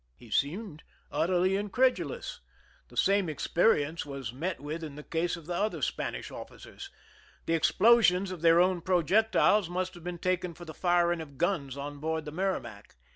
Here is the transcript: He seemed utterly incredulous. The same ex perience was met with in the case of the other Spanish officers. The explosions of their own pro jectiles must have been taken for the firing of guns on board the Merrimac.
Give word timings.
He 0.15 0.31
seemed 0.31 0.81
utterly 1.11 1.55
incredulous. 1.55 2.39
The 2.87 2.97
same 2.97 3.29
ex 3.29 3.45
perience 3.45 4.03
was 4.03 4.33
met 4.33 4.59
with 4.59 4.83
in 4.83 4.95
the 4.95 5.03
case 5.03 5.35
of 5.37 5.45
the 5.45 5.53
other 5.53 5.83
Spanish 5.83 6.31
officers. 6.31 6.89
The 7.45 7.53
explosions 7.53 8.31
of 8.31 8.41
their 8.41 8.59
own 8.59 8.81
pro 8.81 9.03
jectiles 9.03 9.69
must 9.69 9.93
have 9.93 10.03
been 10.03 10.17
taken 10.17 10.55
for 10.55 10.65
the 10.65 10.73
firing 10.73 11.21
of 11.21 11.37
guns 11.37 11.77
on 11.77 11.99
board 11.99 12.25
the 12.25 12.31
Merrimac. 12.31 12.95